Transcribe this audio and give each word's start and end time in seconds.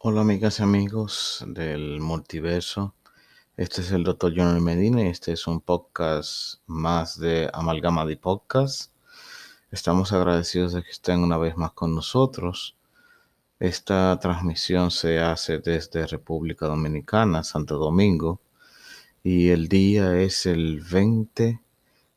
Hola 0.00 0.20
amigas 0.20 0.60
y 0.60 0.62
amigos 0.62 1.44
del 1.44 1.98
multiverso. 2.00 2.94
Este 3.56 3.80
es 3.80 3.90
el 3.90 4.04
Dr. 4.04 4.32
John 4.36 4.62
Medina 4.62 5.02
y 5.02 5.08
este 5.08 5.32
es 5.32 5.48
un 5.48 5.60
podcast 5.60 6.60
más 6.68 7.18
de 7.18 7.50
Amalgama 7.52 8.06
de 8.06 8.16
Podcast. 8.16 8.92
Estamos 9.72 10.12
agradecidos 10.12 10.72
de 10.72 10.84
que 10.84 10.90
estén 10.90 11.24
una 11.24 11.36
vez 11.36 11.56
más 11.56 11.72
con 11.72 11.96
nosotros. 11.96 12.76
Esta 13.58 14.16
transmisión 14.20 14.92
se 14.92 15.18
hace 15.18 15.58
desde 15.58 16.06
República 16.06 16.66
Dominicana, 16.66 17.42
Santo 17.42 17.76
Domingo, 17.76 18.40
y 19.24 19.48
el 19.48 19.66
día 19.66 20.16
es 20.16 20.46
el 20.46 20.80
20 20.80 21.60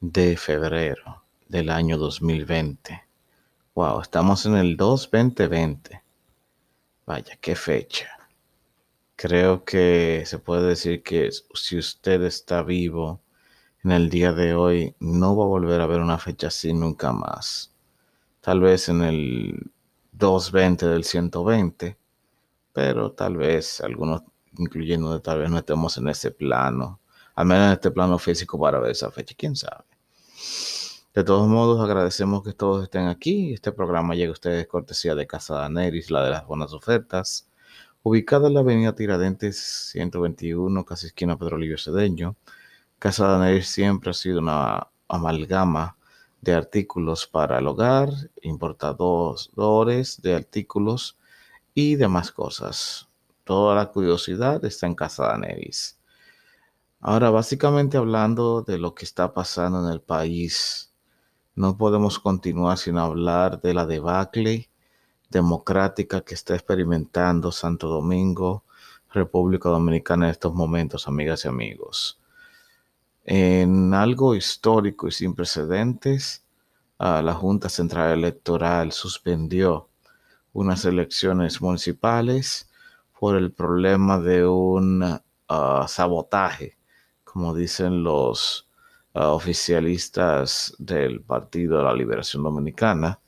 de 0.00 0.36
febrero 0.36 1.24
del 1.48 1.70
año 1.70 1.98
2020. 1.98 3.02
Wow, 3.74 4.00
estamos 4.00 4.46
en 4.46 4.54
el 4.54 4.76
2-2020. 4.76 6.03
Vaya, 7.06 7.36
qué 7.40 7.54
fecha. 7.54 8.08
Creo 9.16 9.64
que 9.64 10.22
se 10.26 10.38
puede 10.38 10.68
decir 10.68 11.02
que 11.02 11.30
si 11.54 11.78
usted 11.78 12.22
está 12.22 12.62
vivo 12.62 13.20
en 13.84 13.92
el 13.92 14.08
día 14.10 14.32
de 14.32 14.54
hoy, 14.54 14.96
no 15.00 15.36
va 15.36 15.44
a 15.44 15.48
volver 15.48 15.80
a 15.80 15.86
ver 15.86 16.00
una 16.00 16.18
fecha 16.18 16.48
así 16.48 16.72
nunca 16.72 17.12
más. 17.12 17.74
Tal 18.40 18.60
vez 18.60 18.88
en 18.88 19.02
el 19.02 19.70
220 20.12 20.86
del 20.86 21.04
120, 21.04 21.98
pero 22.72 23.12
tal 23.12 23.36
vez 23.36 23.80
algunos, 23.82 24.22
incluyendo 24.58 25.20
tal 25.20 25.40
vez 25.40 25.50
no 25.50 25.58
estemos 25.58 25.98
en 25.98 26.08
ese 26.08 26.30
plano, 26.30 27.00
al 27.34 27.46
menos 27.46 27.66
en 27.66 27.72
este 27.72 27.90
plano 27.90 28.18
físico 28.18 28.58
para 28.58 28.80
ver 28.80 28.92
esa 28.92 29.10
fecha, 29.10 29.34
quién 29.36 29.56
sabe. 29.56 29.84
De 31.14 31.22
todos 31.22 31.46
modos, 31.46 31.80
agradecemos 31.80 32.42
que 32.42 32.52
todos 32.52 32.82
estén 32.82 33.06
aquí. 33.06 33.54
Este 33.54 33.70
programa 33.70 34.16
llega 34.16 34.30
a 34.30 34.32
ustedes 34.32 34.66
cortesía 34.66 35.14
de 35.14 35.28
Casa 35.28 35.54
Daneris, 35.54 36.10
la 36.10 36.24
de 36.24 36.30
las 36.30 36.44
buenas 36.44 36.72
ofertas, 36.72 37.48
ubicada 38.02 38.48
en 38.48 38.54
la 38.54 38.60
avenida 38.60 38.96
Tiradentes 38.96 39.56
121, 39.92 40.84
casi 40.84 41.06
esquina 41.06 41.38
Pedro 41.38 41.56
Livio 41.56 41.78
Cedeño. 41.78 42.34
Casa 42.98 43.28
Daneris 43.28 43.68
siempre 43.68 44.10
ha 44.10 44.12
sido 44.12 44.40
una 44.40 44.88
amalgama 45.06 45.96
de 46.40 46.54
artículos 46.54 47.28
para 47.28 47.60
el 47.60 47.68
hogar, 47.68 48.10
importadores 48.42 50.20
de 50.20 50.34
artículos 50.34 51.16
y 51.74 51.94
demás 51.94 52.32
cosas. 52.32 53.08
Toda 53.44 53.76
la 53.76 53.92
curiosidad 53.92 54.64
está 54.64 54.88
en 54.88 54.96
Casa 54.96 55.28
Daneris. 55.28 55.96
Ahora, 56.98 57.30
básicamente 57.30 57.98
hablando 57.98 58.62
de 58.62 58.78
lo 58.78 58.96
que 58.96 59.04
está 59.04 59.32
pasando 59.32 59.86
en 59.86 59.92
el 59.92 60.00
país, 60.00 60.90
no 61.54 61.76
podemos 61.76 62.18
continuar 62.18 62.78
sin 62.78 62.98
hablar 62.98 63.60
de 63.60 63.74
la 63.74 63.86
debacle 63.86 64.68
democrática 65.30 66.20
que 66.22 66.34
está 66.34 66.54
experimentando 66.54 67.52
Santo 67.52 67.88
Domingo, 67.88 68.64
República 69.10 69.68
Dominicana 69.68 70.26
en 70.26 70.32
estos 70.32 70.54
momentos, 70.54 71.06
amigas 71.06 71.44
y 71.44 71.48
amigos. 71.48 72.18
En 73.24 73.94
algo 73.94 74.34
histórico 74.34 75.08
y 75.08 75.12
sin 75.12 75.34
precedentes, 75.34 76.44
la 76.98 77.34
Junta 77.34 77.68
Central 77.68 78.12
Electoral 78.12 78.92
suspendió 78.92 79.88
unas 80.52 80.84
elecciones 80.84 81.60
municipales 81.60 82.70
por 83.18 83.36
el 83.36 83.52
problema 83.52 84.18
de 84.18 84.46
un 84.46 85.02
uh, 85.02 85.88
sabotaje, 85.88 86.76
como 87.24 87.54
dicen 87.54 88.04
los 88.04 88.63
oficialistas 89.14 90.74
del 90.78 91.20
Partido 91.20 91.78
de 91.78 91.84
la 91.84 91.94
Liberación 91.94 92.42
Dominicana. 92.42 93.20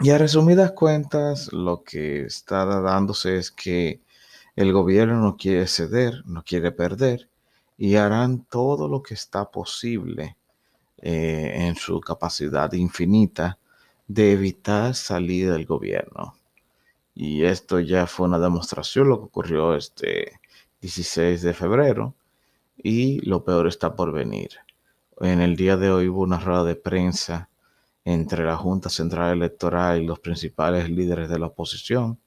Y 0.00 0.10
a 0.10 0.18
resumidas 0.18 0.72
cuentas, 0.72 1.52
lo 1.52 1.82
que 1.82 2.22
está 2.22 2.64
dándose 2.64 3.36
es 3.36 3.50
que 3.50 4.00
el 4.56 4.72
gobierno 4.72 5.20
no 5.20 5.36
quiere 5.36 5.66
ceder, 5.66 6.22
no 6.24 6.42
quiere 6.44 6.72
perder, 6.72 7.28
y 7.76 7.96
harán 7.96 8.44
todo 8.44 8.88
lo 8.88 9.02
que 9.02 9.14
está 9.14 9.50
posible 9.50 10.36
eh, 10.98 11.52
en 11.54 11.76
su 11.76 12.00
capacidad 12.00 12.72
infinita 12.72 13.58
de 14.08 14.32
evitar 14.32 14.94
salir 14.94 15.52
del 15.52 15.66
gobierno. 15.66 16.34
Y 17.14 17.44
esto 17.44 17.78
ya 17.80 18.06
fue 18.06 18.26
una 18.26 18.38
demostración, 18.38 19.08
lo 19.08 19.18
que 19.18 19.24
ocurrió 19.26 19.74
este 19.76 20.40
16 20.80 21.42
de 21.42 21.54
febrero, 21.54 22.14
y 22.78 23.20
lo 23.20 23.44
peor 23.44 23.66
está 23.66 23.94
por 23.94 24.12
venir. 24.12 24.50
En 25.20 25.40
el 25.40 25.56
día 25.56 25.76
de 25.76 25.90
hoy 25.90 26.08
hubo 26.08 26.22
una 26.22 26.38
rueda 26.38 26.64
de 26.64 26.76
prensa 26.76 27.50
entre 28.04 28.44
la 28.44 28.56
Junta 28.56 28.88
Central 28.88 29.36
Electoral 29.36 30.00
y 30.02 30.06
los 30.06 30.20
principales 30.20 30.88
líderes 30.88 31.28
de 31.28 31.38
la 31.38 31.46
oposición, 31.46 32.18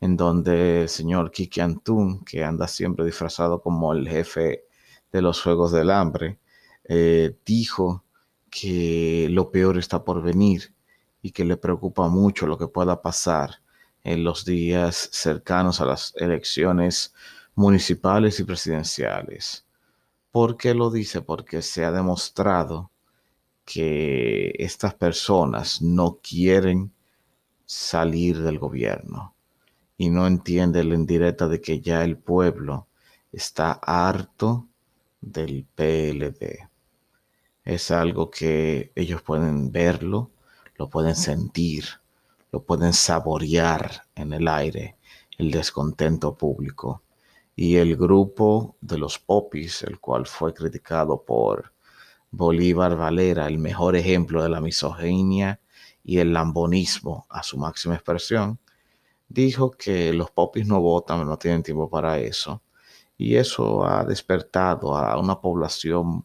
en 0.00 0.16
donde 0.16 0.82
el 0.82 0.88
señor 0.88 1.30
Kiki 1.30 1.60
Antún, 1.60 2.24
que 2.24 2.44
anda 2.44 2.68
siempre 2.68 3.04
disfrazado 3.04 3.60
como 3.62 3.92
el 3.92 4.08
jefe 4.08 4.64
de 5.12 5.22
los 5.22 5.42
Juegos 5.42 5.72
del 5.72 5.90
Hambre, 5.90 6.38
eh, 6.84 7.36
dijo 7.44 8.04
que 8.50 9.28
lo 9.30 9.50
peor 9.50 9.78
está 9.78 10.04
por 10.04 10.22
venir 10.22 10.74
y 11.22 11.32
que 11.32 11.44
le 11.44 11.56
preocupa 11.56 12.08
mucho 12.08 12.46
lo 12.46 12.58
que 12.58 12.68
pueda 12.68 13.02
pasar 13.02 13.62
en 14.04 14.24
los 14.24 14.44
días 14.44 15.08
cercanos 15.12 15.80
a 15.80 15.86
las 15.86 16.14
elecciones 16.16 17.14
municipales 17.54 18.40
y 18.40 18.44
presidenciales. 18.44 19.66
¿Por 20.30 20.56
qué 20.56 20.74
lo 20.74 20.90
dice? 20.90 21.22
Porque 21.22 21.60
se 21.60 21.84
ha 21.84 21.90
demostrado 21.90 22.92
que 23.64 24.54
estas 24.58 24.94
personas 24.94 25.82
no 25.82 26.20
quieren 26.22 26.92
salir 27.66 28.40
del 28.40 28.58
gobierno 28.58 29.34
y 29.96 30.08
no 30.08 30.28
entienden 30.28 30.90
la 30.90 30.94
indirecta 30.94 31.48
de 31.48 31.60
que 31.60 31.80
ya 31.80 32.04
el 32.04 32.16
pueblo 32.16 32.86
está 33.32 33.72
harto 33.72 34.68
del 35.20 35.66
PLD. 35.74 36.68
Es 37.64 37.90
algo 37.90 38.30
que 38.30 38.92
ellos 38.94 39.22
pueden 39.22 39.72
verlo, 39.72 40.30
lo 40.76 40.88
pueden 40.88 41.16
sentir, 41.16 41.86
lo 42.52 42.62
pueden 42.62 42.92
saborear 42.92 44.04
en 44.14 44.32
el 44.32 44.46
aire, 44.46 44.96
el 45.38 45.50
descontento 45.50 46.36
público 46.36 47.02
y 47.56 47.76
el 47.76 47.96
grupo 47.96 48.76
de 48.80 48.98
los 48.98 49.18
popis, 49.18 49.82
el 49.82 50.00
cual 50.00 50.26
fue 50.26 50.54
criticado 50.54 51.22
por 51.24 51.72
Bolívar 52.30 52.96
Valera, 52.96 53.46
el 53.46 53.58
mejor 53.58 53.96
ejemplo 53.96 54.42
de 54.42 54.48
la 54.48 54.60
misoginia 54.60 55.60
y 56.04 56.18
el 56.18 56.32
lambonismo 56.32 57.26
a 57.28 57.42
su 57.42 57.58
máxima 57.58 57.94
expresión, 57.94 58.58
dijo 59.28 59.70
que 59.72 60.12
los 60.12 60.30
popis 60.30 60.66
no 60.66 60.80
votan, 60.80 61.26
no 61.26 61.38
tienen 61.38 61.62
tiempo 61.62 61.88
para 61.90 62.18
eso. 62.18 62.62
Y 63.18 63.36
eso 63.36 63.84
ha 63.84 64.04
despertado 64.04 64.96
a 64.96 65.18
una 65.18 65.40
población 65.40 66.24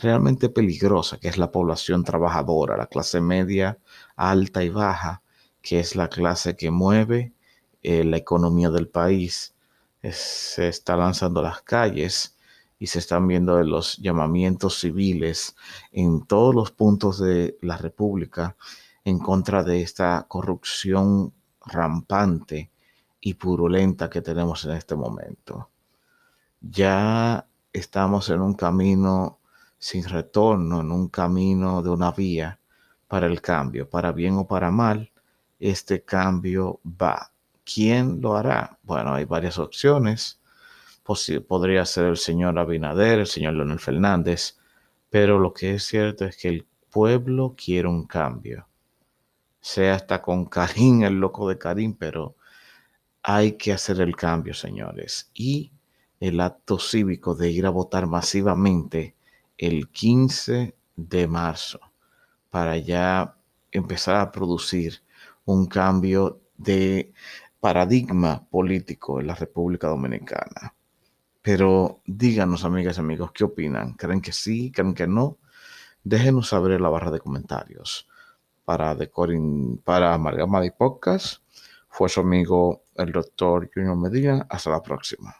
realmente 0.00 0.48
peligrosa, 0.48 1.18
que 1.18 1.28
es 1.28 1.38
la 1.38 1.50
población 1.50 2.04
trabajadora, 2.04 2.76
la 2.76 2.86
clase 2.86 3.20
media, 3.20 3.78
alta 4.16 4.62
y 4.62 4.68
baja, 4.68 5.22
que 5.62 5.80
es 5.80 5.96
la 5.96 6.08
clase 6.08 6.56
que 6.56 6.70
mueve 6.70 7.32
eh, 7.82 8.04
la 8.04 8.16
economía 8.16 8.70
del 8.70 8.88
país 8.88 9.54
se 10.12 10.68
está 10.68 10.96
lanzando 10.96 11.40
a 11.40 11.44
las 11.44 11.62
calles 11.62 12.36
y 12.78 12.86
se 12.86 13.00
están 13.00 13.26
viendo 13.26 13.62
los 13.62 13.96
llamamientos 13.98 14.78
civiles 14.78 15.56
en 15.92 16.26
todos 16.26 16.54
los 16.54 16.70
puntos 16.70 17.18
de 17.18 17.58
la 17.62 17.76
República 17.76 18.56
en 19.04 19.18
contra 19.18 19.62
de 19.64 19.82
esta 19.82 20.26
corrupción 20.28 21.32
rampante 21.64 22.70
y 23.20 23.34
purulenta 23.34 24.08
que 24.08 24.22
tenemos 24.22 24.64
en 24.64 24.72
este 24.72 24.94
momento. 24.94 25.70
Ya 26.60 27.46
estamos 27.72 28.28
en 28.30 28.40
un 28.40 28.54
camino 28.54 29.38
sin 29.78 30.04
retorno, 30.04 30.80
en 30.80 30.90
un 30.90 31.08
camino 31.08 31.82
de 31.82 31.90
una 31.90 32.12
vía 32.12 32.58
para 33.06 33.26
el 33.26 33.40
cambio, 33.40 33.88
para 33.88 34.12
bien 34.12 34.36
o 34.36 34.46
para 34.46 34.70
mal, 34.70 35.10
este 35.58 36.04
cambio 36.04 36.80
va 36.84 37.32
¿Quién 37.72 38.22
lo 38.22 38.36
hará? 38.36 38.78
Bueno, 38.82 39.14
hay 39.14 39.26
varias 39.26 39.58
opciones. 39.58 40.40
podría 41.48 41.84
ser 41.84 42.06
el 42.06 42.16
señor 42.16 42.58
Abinader, 42.58 43.18
el 43.20 43.26
señor 43.26 43.54
Leonel 43.54 43.78
Fernández, 43.78 44.58
pero 45.10 45.38
lo 45.38 45.52
que 45.52 45.74
es 45.74 45.84
cierto 45.84 46.24
es 46.24 46.36
que 46.36 46.48
el 46.48 46.66
pueblo 46.90 47.54
quiere 47.56 47.88
un 47.88 48.06
cambio. 48.06 48.66
Sea 49.60 49.94
hasta 49.96 50.22
con 50.22 50.46
Karim, 50.46 51.02
el 51.04 51.20
loco 51.20 51.48
de 51.48 51.58
Karim, 51.58 51.94
pero 51.94 52.36
hay 53.22 53.52
que 53.52 53.72
hacer 53.72 54.00
el 54.00 54.16
cambio, 54.16 54.54
señores. 54.54 55.30
Y 55.34 55.70
el 56.20 56.40
acto 56.40 56.78
cívico 56.78 57.34
de 57.34 57.50
ir 57.50 57.66
a 57.66 57.70
votar 57.70 58.06
masivamente 58.06 59.14
el 59.58 59.88
15 59.90 60.74
de 60.96 61.28
marzo 61.28 61.80
para 62.50 62.78
ya 62.78 63.36
empezar 63.72 64.16
a 64.16 64.32
producir 64.32 65.02
un 65.44 65.66
cambio 65.66 66.40
de 66.56 67.12
paradigma 67.60 68.46
político 68.48 69.20
en 69.20 69.26
la 69.26 69.34
República 69.34 69.88
Dominicana. 69.88 70.74
Pero 71.42 72.02
díganos, 72.06 72.64
amigas 72.64 72.98
y 72.98 73.00
amigos, 73.00 73.32
¿qué 73.32 73.44
opinan? 73.44 73.94
¿Creen 73.94 74.20
que 74.20 74.32
sí? 74.32 74.70
¿Creen 74.70 74.94
que 74.94 75.06
no? 75.06 75.38
Déjenos 76.04 76.48
saber 76.48 76.72
en 76.72 76.82
la 76.82 76.88
barra 76.88 77.10
de 77.10 77.20
comentarios. 77.20 78.08
Para 78.64 78.94
Decorin, 78.94 79.78
para 79.78 80.14
Amalgama 80.14 80.60
de 80.60 80.72
Podcast, 80.72 81.42
fue 81.88 82.08
su 82.08 82.20
amigo 82.20 82.84
el 82.96 83.12
doctor 83.12 83.70
Junior 83.72 83.96
Medina. 83.96 84.46
Hasta 84.48 84.70
la 84.70 84.82
próxima. 84.82 85.34